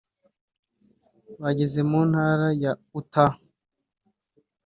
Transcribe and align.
Bageze 1.41 1.79
mu 1.89 2.01
ntara 2.09 2.47
ya 2.63 2.71
Utah 2.99 3.33